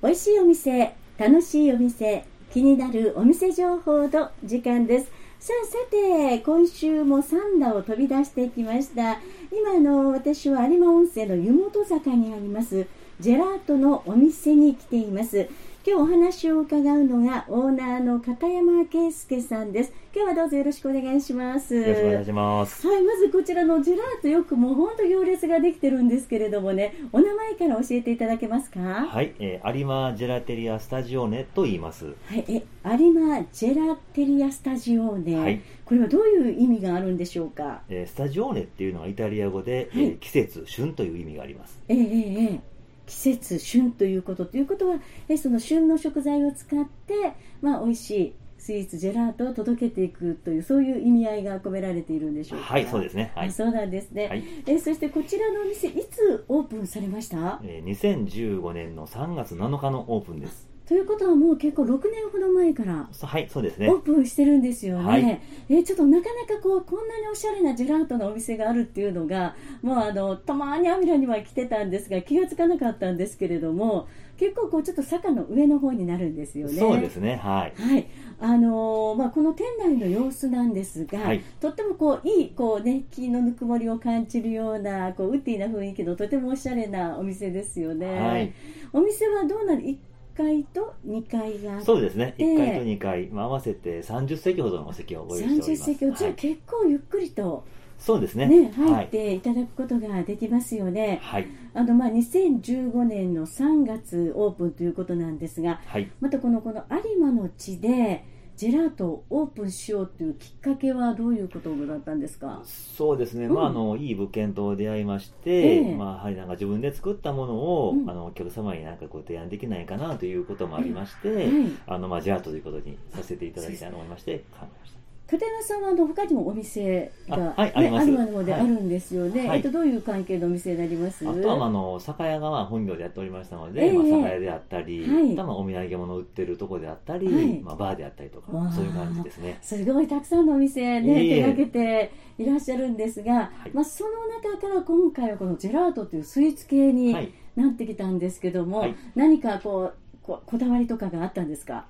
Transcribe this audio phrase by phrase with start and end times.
[0.00, 5.10] 美味しいお店楽しいお店気になるお店情報の時間です。
[5.40, 9.18] さあさて今週も三田を飛び出してきました。
[9.50, 12.86] 今の私は有馬温泉の湯本坂にあります
[13.18, 15.48] ジェラートのお店に来ています。
[15.90, 19.92] 今日お話を伺うのがオーナーの片山圭介さんです。
[20.14, 21.74] 今日はどうぞよろしくお願いします。
[21.74, 22.86] よろしくお願いします。
[22.86, 26.92] はいまずこちらのジェラートよくもう本当行列ができてるんですけれどもね。
[27.10, 28.80] お名前から教えていただけますか？
[28.80, 32.04] はい、えー、有馬ジェラテリアスタジオネと言います。
[32.04, 41.80] はいえ有馬ジェラテリアスタジオネ、はい、これはどういう意味があるんでしょうか、えー、スタジオネっていうのはイタリア語で、はい、えー、季節旬という意味があります。
[41.88, 42.60] えー、えー、えー
[43.08, 44.98] 季節旬ということということは
[45.28, 47.14] えその旬の食材を使って、
[47.62, 52.66] まあ、美味しいスイーツジェラートを届けていくというそういう意味合いが込められているんでしょうか。
[52.66, 63.90] はいそうですね、はい、そうなんですね、はい、えそしてこちらのお店いつオープンされました、えー、2015年の3月7日のオープンですということはもう結構6年ほど前からはいそうですね。
[63.90, 76.78] オープンしてるんですよね、はい、えちょっとなかなかこうこんなにおしゃれなジェラートのお店があるっていうのがもうあのたまにアミラには来てたんですが気がつかなかったんですけれども結構こうちょっと坂の上の方になるんですよね。
[76.78, 78.06] そうですねはい、はい。
[78.40, 88.54] あのー、まあ、この店内の様子なんですが、はい、とってもこういいこう熱気のぬくもりを感じるようなこうウッディな雰囲気のとてもおしゃれなお店ですよね、はい、
[88.92, 89.98] お店はどうなる？
[90.38, 92.34] 階と2階がそうですね。
[92.38, 95.90] 1階と2階、まあ、合わせて30席ほどのお席をご用意しております。
[95.90, 97.64] 30席をじゃあ結構ゆっくりと、
[97.98, 98.46] そうですね。
[98.46, 108.24] ね入っていただくことができますよね、はい、あのまあ2015年の3月オープンということなんですが、はい、またこのこの有馬の地で
[108.58, 112.60] ジェラートをオープンしようというきっかけはどういうことだったんですか？
[112.64, 121.48] そうですね、うん、まあ、あのいい物件と出会いまして、えー、まあ、やはりなんか自分で作ったものを、うん、あのお客様になんかこう提案できないかなということもありまして、はい、
[121.86, 124.98] あのまあ、ジェラートということにさせていただきたいと思いまして考えました。
[125.30, 128.06] 片山さんはあの他にもお店が、ね、はい、あります。
[128.10, 131.28] のであるんですよね、はい、えっと、どういう関係のお店になります？
[131.28, 139.58] あとは、あの酒屋が本業でやっておりましたので、えー、まあ、酒屋であったり、はい、あとはお土産物売ってるところであったり、はい、まあ、バーであったりとかそういう感じですね。
[139.60, 147.12] すごいたくさんのお店ね、手がけていらっしゃるんですが、まあ、その中から今回はこのジェラートというスイーツ系に
[147.54, 151.86] なってきたんですけども、何かこうここだわりとかがあったんですか？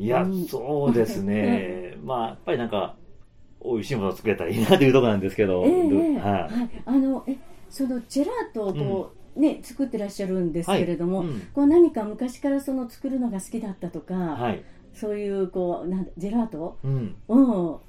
[0.00, 1.96] いや、そうですね。
[2.02, 2.96] まあ、やっぱりなんか、
[3.62, 7.36] 美味しいものを作れたらいいなというところなんですけど、えー、はい、はい、あのえ
[7.68, 11.28] そのジェラートをこう、うん、ね、作ってらっしゃるんですけれども、はい。
[11.28, 17.80] うん、こう何か昔からその作るのが好きだったとか、はい、そういうこうなんジェラート、うん、を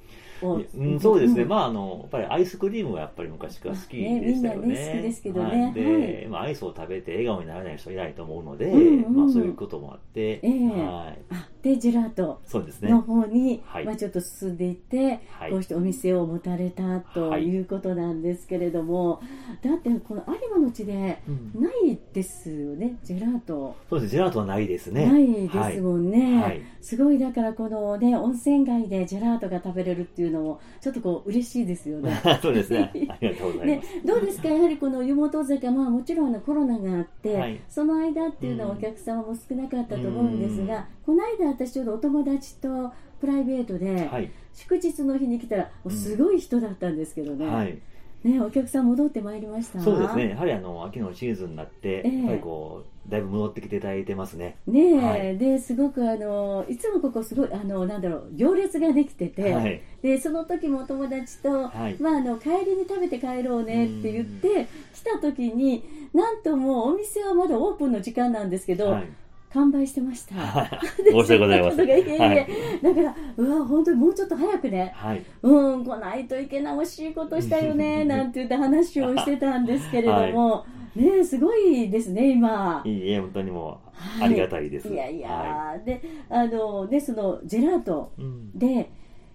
[0.42, 4.74] うん、そうですね、まああのやっぱりアイスクリームはやっぱり昔から好きでしたよね。
[4.74, 5.62] ねね好きですけどね。
[5.62, 11.18] はい、で、まあアイスを食べて笑顔にならない人いないと思うので、うんうん、まあそういうこともあって、えー、はい。
[11.62, 12.40] でジェラート
[12.82, 19.20] の方に、はい、まあちょっと進んでいって、はい、こうしてお店を持たれたということなんですけれども、
[19.62, 21.22] だってこの有馬の地で
[21.54, 23.76] ないですよね、ジェラート。
[23.88, 25.06] そうですジェラートはないですね。
[25.06, 26.66] ないですもんね。
[26.80, 32.20] すごいだからこのね温泉街でジェラートが食べれるっていうのもちょっとこう嬉しいですよね。
[32.42, 32.90] そうですね。
[33.08, 33.94] ありがとうございます。
[33.94, 34.48] ね、どうですか？
[34.48, 47.46] やはりこの湯本坂まあもちろんのコロナがあって、はい、その間っていうのはお客様も少なかったと思うんですが、この間私ちょうどお友達とプライベートで、はい、祝日の日に来たらもうすごい人だったんですけどね。
[47.46, 47.78] はい。
[48.24, 49.80] ね、お客さん戻ってまいりました？
[49.80, 50.30] そうですね。
[50.30, 54.58] やはりあの秋のシーズンになって、えー、やっぱりこうだいぶ戻ってきていただいてますね。
[54.68, 65.82] ね、はい、ですごくあのいつもここすごいあのなんだろう行列ができてて、はい、でその時もお友達と、はい、まあ、あの帰りに食べて帰ろうねって言って来た時に
[66.14, 68.98] なんともうお店はまだオープンの時間なんですけど、
[69.52, 70.34] 完売してました。
[70.96, 71.86] 申し訳ございません。
[71.88, 72.46] いえいえ
[72.82, 80.64] だから、うわ、本当にもうちょっと早くね、はい、うん、来ないといけない惜しいことしたよね、 なんて言って話をしてたんですけれども、は
[80.96, 82.82] い、ねすごいですね、今。
[82.84, 83.80] いいえ、本当にも
[84.20, 84.88] う、ありがたいです。
[84.88, 86.00] いやいや、で、
[86.30, 88.12] あの、で、その、ジェラート
[88.54, 88.90] で、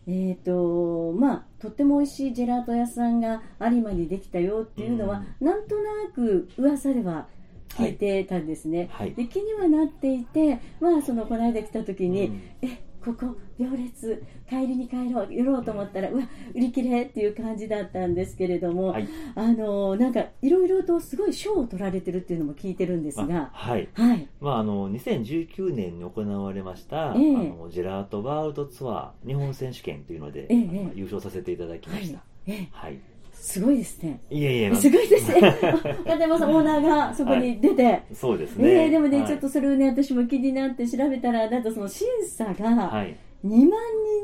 [0.07, 7.27] うん、えっ、ー、と、まあ、とっても美味しいジェラート屋さんが有馬にできたよっていうのは、うん、なんとなく噂では
[7.69, 16.23] 聞いてたんですね、はい、で気にはなっていて、まあ、そのこの間来た時に、うん、えここ行列帰りに帰ろう寄ろうと思ったらうわ
[16.53, 32.99] 売り切れっていう感じだったんですけれども、はい、あのなんかいろいろとすごい賞を取られてるっていうのも聞いてるんですがはい、はい、まあ、あの2019年に行われました、えー、あのジェラートワールドツアー日本選手権というので、えー、優勝させていただきました、はい、えー、はい
[33.39, 34.19] すごいですね。
[34.29, 35.41] いやいや、すごいですね。
[36.05, 37.83] 片山さん、オーナーがそこに出て。
[37.83, 38.85] はい、そうですね。
[38.85, 43.69] えー、でもね、はい、ちょっとそれをね、私も気になって調べたら、なんとその審査が、2万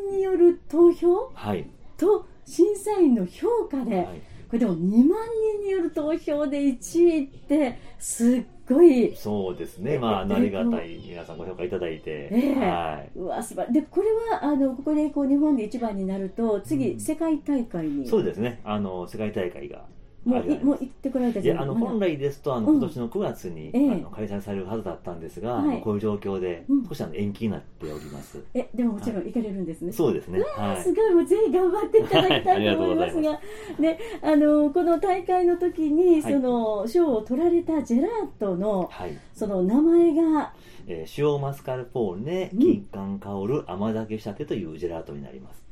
[0.10, 1.66] 人による投票、はい、
[1.98, 4.08] と審査員の評価で、はい
[4.54, 5.18] これでも2万
[5.58, 9.14] 人による投票で1位ってすっごい。
[9.16, 9.98] そうですね。
[9.98, 11.00] まあありがたい。
[11.06, 18.08] 皆さんご評価いただいて、えー、はい、うわ素晴らしいでこれはあのここでこう日本で一番になると次、うん、世界大会に。
[18.08, 18.62] そうですね。
[18.64, 19.86] あの世界大会が
[20.26, 31.14] もうもう行ってこられたじゃあの本来ですとあの、今年の9月に、あの開催されるはずだったんですが、こういう状況で少しあの延期になっております、えでももちろん行かれるんですね、そうですね、はい、すごい。
[31.14, 33.40] もうぜひ頑張っていただきたいと思いますが。
[33.80, 38.90] ねあのこの大会の時にその賞を取られたジェラートの、
[39.34, 40.54] その名前が、
[40.88, 45.64] えー、塩マスカルポーネ金柑香る甘酒仕立てというジェラートになります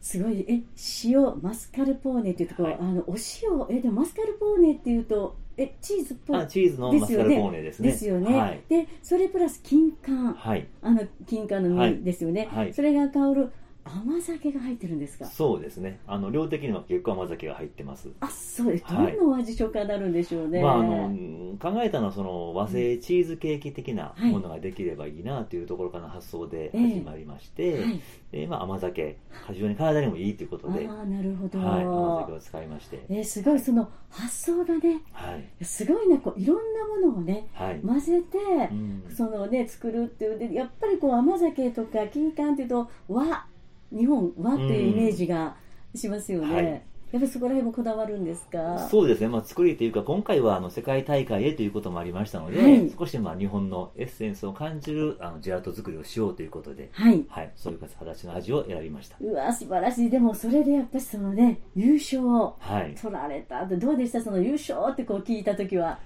[0.00, 0.60] すごいえ
[1.04, 6.46] 塩マスカルポーネっていうところ、はい、あのお塩えでもマスカルポーネっていうとえチーズっぽい。
[6.46, 7.90] チーズのマスカルポーネですね。
[7.90, 13.52] ですよね、はい、でそれプラス金柑、はい、あの金柑の実ですよね、はい、それが香る
[13.88, 15.24] 甘酒が入ってるんですか？
[15.26, 15.98] そうですね。
[16.06, 18.10] あの量的には結構甘酒が入ってます。
[18.20, 18.84] あそうです。
[18.88, 28.00] どんな味食感になるんでしょうね、まあ、あの考えたのはその和製チーズケーキ的なものができればいいなというところからの発想で始まりまして、はい、
[28.32, 29.16] でまあ、甘酒。
[29.48, 38.38] 非常に体にもいいということであなるほど、はい、甘酒を使いまして、えー、すごいその発想がね、はい、すごいねこういろんなものをね、はい、混ぜて、
[38.70, 43.46] うん、そのね作るっていうでやっぱりこう甘酒とか金柑っていうと和
[43.90, 45.56] 日本はっていうイメージが
[45.94, 46.54] しますよね。
[46.54, 46.80] はい、やっ
[47.12, 48.88] ぱりそこら辺もこだわるんですか？
[48.90, 57.24] そうですね、まあ、作りというか、今回はあの世界大会へということもありましたので、はい、少しまあ日本のエッセンスを感じるあのジェラート作りをしようということで、はい。
[57.28, 59.16] はい、そういう形の味を選びました。
[59.20, 62.58] うわ素晴らしい、でもそれでやっぱりそのね、優勝を
[63.00, 65.98] 取られた、はい、どうでした、その優勝ってこう聞いたときは。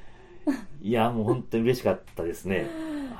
[0.80, 2.66] いや、もう本当に嬉しかったですね。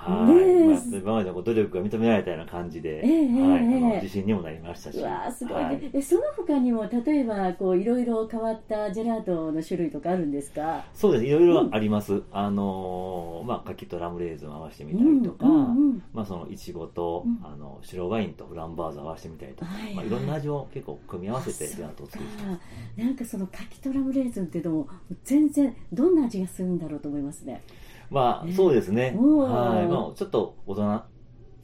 [0.03, 4.99] はい、まあ、今までの努力が認められたような感じで、えー、はい、あの自信にもなりましたし。
[5.01, 10.85] わすごい、ね、はい、その他にも例えばこういろいろ変わったジェラートの種類とかあるんですか？
[10.95, 12.15] そうです、いろいろあります。
[12.15, 22.61] うん、あのまあ柿とラムレーズンを合わせてみたりとか、うんうんうん、まあそのいちごと、うん、あの白ワインとフランバーズを合わせてみたりとか、はいはい、まあいろんな味を結構組み合わせてジェラートを作ってます。
[22.97, 24.89] なんかその柿とラムレーズンっていうのも
[25.25, 27.63] 全然どんな味がするんだろうと思いますね。
[28.13, 29.17] まあ、そうですね。
[29.17, 29.89] はい。
[29.89, 31.05] まあ、ちょっと大人っ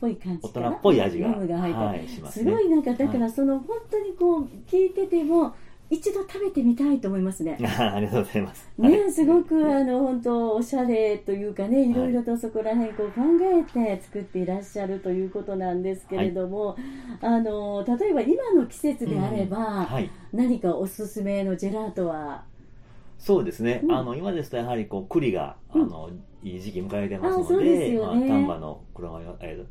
[0.00, 1.29] ぽい感じ大人っぽい味が。
[1.29, 5.55] が入って、はい、します、ね、すごいなんか、だからその、本当にこう、聞いてても、
[5.91, 7.56] 一度食べてみたいと思いますね。
[7.65, 8.71] ありがとうございます。
[8.77, 13.62] ね、すごくあの本当おしゃれというかね、いろいろとそこら辺こう考え
[13.97, 16.77] て作っていらっしゃるということなんですけれども、はい、
[17.23, 22.45] あの例えば今の季節であれば、うんはい、何かおすすめのジェラートは？
[23.19, 26.11] そうですね、うん、あの今ですとやはりこう栗が、あの
[26.43, 29.67] いい時期迎えてますので、ね、まあ、丹波の黒が、えー、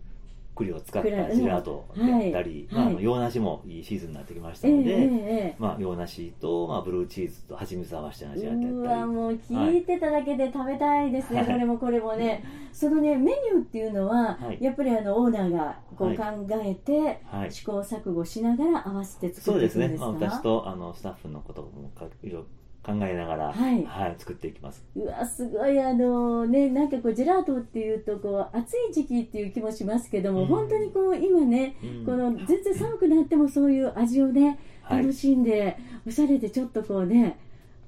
[0.56, 2.81] 栗を使ったジェラートであったり、はい。
[2.81, 12.44] まあ、あの洋梨もいいシーズンになってきましたので、えー、まあ、洋梨と、まあ、ブルーチーズと蜂蜜合わせて味わったりうわもう聞いてただけで食べたいですね、はい、これもこれもね。
[12.74, 16.24] そのねメニューっていうのは、はい、やっぱりあのオーナーがこう考
[16.64, 19.81] えて、試行錯誤しながら合わせて作っていくんですか？
[19.81, 21.92] そうですね、まあ、私とあのスタッフのことも
[22.22, 22.46] いろいろ
[22.88, 24.81] 考えながら、はい、はい、作っていきます。
[24.95, 34.57] うわ、すごい、あのね、なんかこう、ジェラートっていうと、こう、暑い時期っていう気もしますけども、うん、本当にこう、今ね、うん、この、全然寒くなってもそういう味をね、
[34.90, 37.38] 楽しんで、はい、おしゃれでちょっとこうね、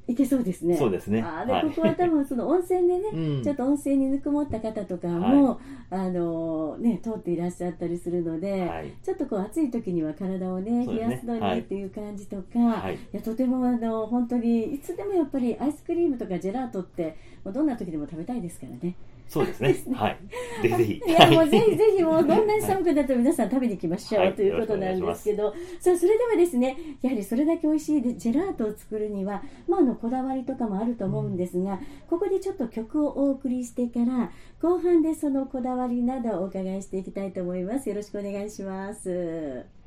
[0.10, 0.76] いけそうですね。
[0.76, 1.22] そうですね。
[1.22, 5.58] あで、はい、ここは多分その温泉でね、 うん、ちょっと温泉にぬくもった方とかも、はい、
[5.92, 11.84] あのね通っていらっしゃったりするので、はい、ちょっとこう暑い時には体をね冷やすのにってい。
[11.84, 18.96] う感じとか、い、やとてもあの本当にいつでもやっぱりアイスクリームとかジェラートってもうどんな時でも食べたいですからね。
[19.30, 19.76] そうですね。
[19.94, 20.20] はい。
[20.64, 21.02] ぜひぜひ。
[21.08, 34.32] いや、もうぜひぜひ、もうどんなに寒くなっても皆さん食べに行きましょう、ということなんですけど、さあ、それではですね、やはりそれだけ美味しいジェラートを作るには、まあ、あの、こだわりとかもあると思うんですが、ここでちょっと曲をお送りしてから、
[34.62, 37.88] 後半でそのこだわりなどをお伺いしていきたいと思います。
[37.88, 39.79] よろしくお願いします。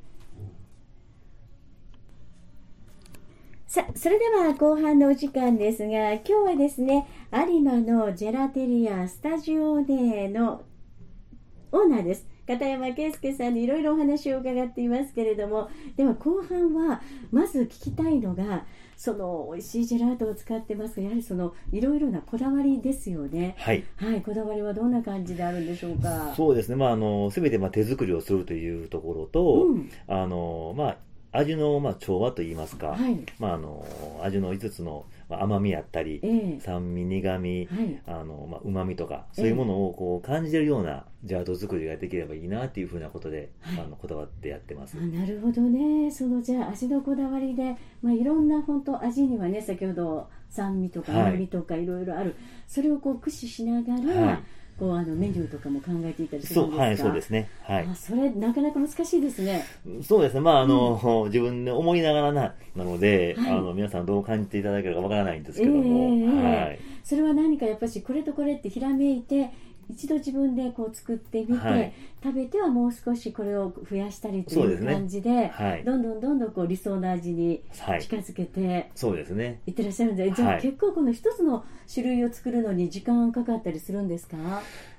[3.73, 10.61] さあ、それでは後半のお時間ですが、今日はですね、有馬のジェラテリアスタジオネの
[11.73, 12.27] オーナーです。
[12.47, 17.01] 片山圭介さんにいろいろお話を伺っていますけれども、では後半は、
[17.31, 23.55] まず聞きたいのが、その美味しいジェラートを使ってますが、やはりそのいろいろなこだわりですよね。
[23.57, 23.85] はい。
[23.97, 26.35] はい、こだわりはどんな感じであるんでしょうか？
[26.37, 26.77] そうですね。
[26.77, 30.97] まあ、あの、すべてまあ手作りをするというところと、うん、あの、まあ、
[31.33, 33.87] 味のまあ調和といいますか、はい、まあ、あの
[34.23, 44.95] 味の5つの甘みやったり、えー、酸味苦味、はい、あのまあ、旨味とかそういうものをこう感じれるようなジャート作りができればいいなっていうふうなことで、はい、あのこだわってやってます。
[44.95, 46.11] なるほどね。
[46.11, 52.37] そのじゃあ味のこだわりで、まあ、いろんな本当味にはね先ほど酸味とか甘みとかいろいろある、
[52.67, 54.43] それをこう駆使しながら、
[54.83, 56.83] こうあのメニューとかも考えていたりするんですか？
[56.83, 57.49] はい、そうですね。
[57.63, 57.87] はい。
[57.89, 59.65] あそれ、なかなか難しいですね。
[60.03, 60.41] そうですね。
[60.41, 66.81] まあ、あの、うん、自分で思いながらな、なので、はい、あの、皆さんどう感じていただけるかわからないんですけども、えー、はい。
[67.05, 69.51] それは何かやっぱし、これとこれってひらめいて、
[69.93, 77.63] 一度自分でこう作ってみて、はい、食べてはもう少しこれを増やしたりという感じで、ねはい、どんどんどんどんこう理想の味に
[78.01, 79.61] 近づけて、そうですね。
[79.67, 84.37] いってらっしゃるんで、じゃあ結構この一つの種類を作るのに時間かかったりするんですか？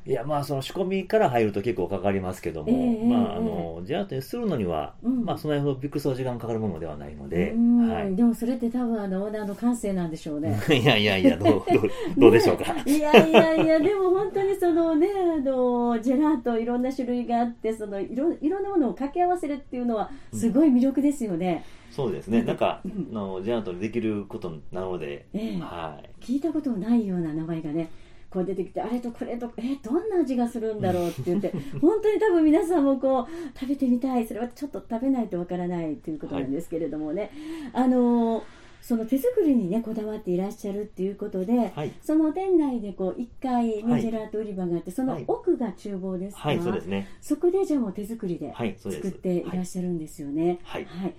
[0.05, 10.60] いやまあその仕込みから入ると結構かかりますけども、えー、まああのジェラートにするのには、うん、まあそのほどびっくりする時間かかるものではないので、はい、でもそれって多分あのオーナーの感性なんでしょうね。
[10.69, 22.41] いやいやいやどうどうどうでしょうか、いやいやいやでも本当にそのねあのジェラートいろんな種類があってそのいろいろんなものを掛け合わせるっていうのはすごい魅力ですよね、うん、そうですね。
[22.41, 27.89] なんか、うん、のジェラートでできることなので、えー、はい、聞いたことないような名前がね
[28.33, 34.25] こう出てきてあれとこれとえどんな味がするんだろうって言って 本当に多分皆さんもこう食べてみたい。
[34.25, 37.31] それはちょっと食べないとわからないということなんですけれどもね、
[37.73, 38.43] はい、あのー
[38.83, 47.07] その手作りにねこだわっていらっしゃるっていうことで、はい、その店内でこう1階にジェラート売り場があって、その奥が厨房ですか、はい、そうですね。
[47.21, 50.59] そこでじゃあもう手作りで作っていらっしゃるんですよね。
[50.63, 51.13] はい、はい。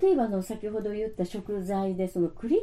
[0.00, 2.58] 例えばの先ほど言った食材でその栗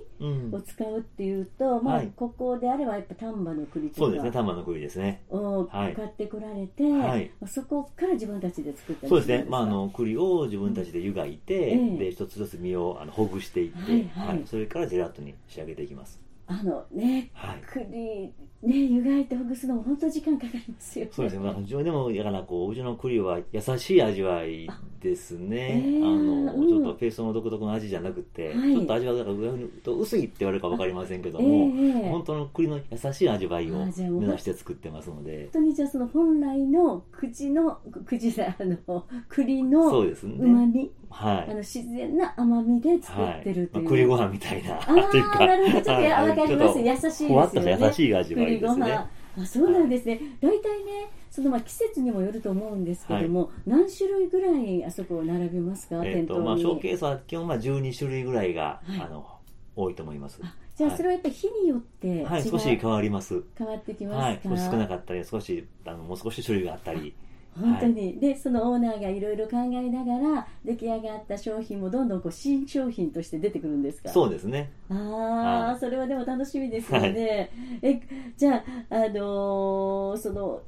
[0.52, 4.00] を使うっていうと、うん、まあ、ここであればやっぱ丹波の栗とか。
[4.02, 5.24] そうですね丹波の栗ですね。
[5.32, 16.22] を買ってこられて、はい、そこから自分たちで作ったそうですね、まあ、あの栗を自分たちで湯がいて、うん、で一つずつ身をあのほぐしていって、はいはい、はい、それからジェラートに仕上げていきます。
[16.48, 18.34] あのね、はい、栗
[18.66, 24.68] ね湯がいてほぐすのも本当時間かかりますよ、ね、そうですね、まあ、非常にでもだからこううちの栗は優しい味わい
[25.02, 29.36] ですね、えー、あの、うん、ちょっとペーストの独特の味じゃなくて、はい、ちょっと味はだから
[29.84, 35.44] と薄いって言われるか分かりませんけども、えー、本当の栗の優しい味わいを目指して作ってますので。
[35.44, 43.84] 本当にじゃあその本来の口の口あの栗のうまみ、はい、あの自然な甘みで作ってるという、はい。
[43.84, 45.86] まあ、栗ご飯みたいなああなるほど。
[45.86, 46.80] ちょっと分かります。
[46.80, 47.78] 優しいですよね。
[47.80, 49.06] 優しい味わいですね。
[49.38, 59.28] あそうなんですね、大体ねそのまあ季節にもよると思うんですけども、はい、何種類ぐらいあそこ並びますか、えーとまあ、ショーケースは基本まあ12種類ぐらいが、はい、あの
[59.76, 60.40] 多いと思います。
[60.78, 63.44] じゃあそれはやっぱり日によってはい、少し変わります。
[63.58, 67.14] 変わってきますか、はい、少し少なかったり少しあのもう少し種類があったり
[67.60, 74.10] 本当に、はい、でそのオーナーがいろいろ考えながら出来上がった商品もどんどんこう新商品として出てくるんですか？
[74.10, 74.72] そうですね。
[74.90, 77.50] ああ、はい、それはでも楽しみですよね、
[77.82, 78.02] はい、え
[78.38, 80.62] じゃあ、あのー、その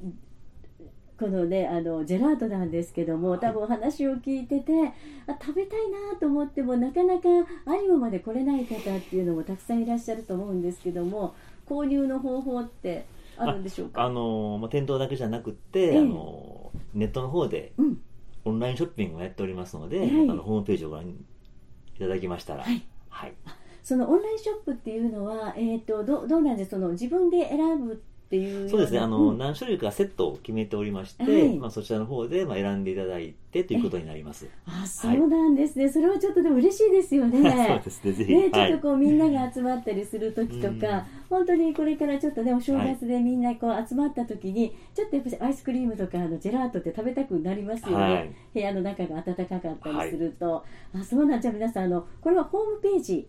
[1.18, 4.72] このねあのジェラートなんですけども多分話を聞いてて
[5.26, 5.80] あ食べたい
[6.12, 7.28] なと思ってもなかなか
[7.82, 11.34] 有馬まで来れない方っていうのもたくさんいらっしゃると思うんですけども
[11.68, 13.04] 購入の方法って
[13.36, 14.04] あるんでしょうか？
[14.04, 16.57] あの、まあ、店頭だけじゃなくて、えー、あの
[16.94, 17.72] ネットの方で、
[18.44, 21.14] オンラインショッピングをやっておりますので、はい、あのホームページをご覧い
[21.98, 23.34] ただきましたら、はい、はい、
[23.82, 28.98] そのオンラインショップっていうのは、えーと、どどうなんでその自分で選ぶっていうそうですね。
[28.98, 34.46] あの、うん、何種類かセットを決めておりまして、はい、まあ、そちらの方で、まあ、選んでいただいてということになります。
[34.66, 37.38] あそうなんですね、はい、それはちょっとでも嬉しいですよね。
[37.40, 38.12] そうですね。
[38.12, 50.62] ぜひ、ね、ちょっとこう、みんなが集まったりする時とか、本当にこれからちょっとねお正月でみんなこう集まった時に、ちょっとやっぱりアイスクリームとかあのジェラートって食べたくなりますよね、部屋の中が暖かかったりすると、
[50.94, 53.26] あそうなんじゃ皆さんあのこれはホームページ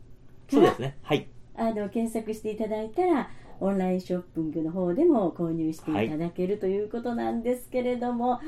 [0.50, 0.98] そうですね。
[1.04, 1.28] はい。
[1.56, 3.30] あの検索していただいたら
[3.60, 8.40] オンラインショッピングの方でも購入していただける、ということなんですけれども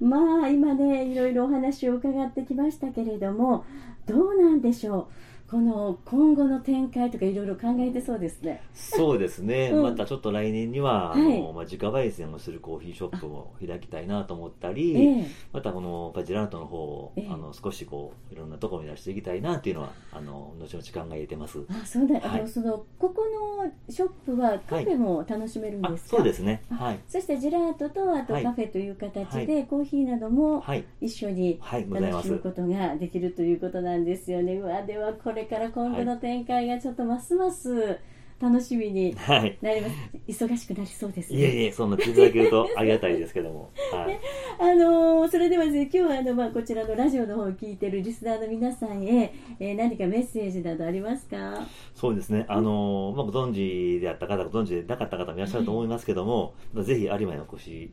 [0.00, 3.64] まあ今ねいろいろお話を伺ってきましたけれども
[4.06, 5.06] どうなんでしょう？
[5.50, 8.62] この今後の展開とかいろいろ考えてそうですね。
[8.72, 9.70] そうですね。
[9.72, 21.60] うん、またちょっと来年には、あの、まあ、自家焙煎をするコーヒーショップを開きたいなと思ったり、えー、またこのジェラートの方を、えー、あの少しこういろんなところに出していきたいなっていうのはあの後々考えてます。
[21.68, 22.14] あ、そうだ。
[22.14, 23.22] はい、あのそのここ
[23.60, 26.16] のショップはカフェも楽しめるんですか？
[26.16, 26.62] はい、そうですね。
[26.70, 26.98] はい。
[27.06, 30.64] そしてジェラートとあとカフェという形で、コーヒーなども
[31.00, 34.54] 一緒に楽しむことができるということなんですよね。
[34.56, 37.98] うわではこれから今後の展開がちょっとますます
[38.40, 39.90] 楽しみになります、はい、
[40.28, 44.20] 忙しくなりそうです、ね、いえいえそんな聞いていただけるとありがたいですけども、はい、
[44.58, 51.66] あのー、それではですね今日はあの、まあ、こちらのラジオの方を聞いてるリスナーの皆さんへ、えー、何かメッセージなどありますか？
[51.94, 52.44] そうですね。
[52.48, 57.92] あのー、まあ、ご存知であった方ご存知でなかった方もいらっしゃると思いますけども、はい、ぜひ有馬にお越し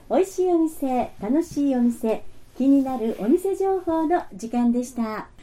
[0.09, 2.23] 美味しいお店、楽しいお店、
[2.57, 5.34] 気になるお店情報の時間でした。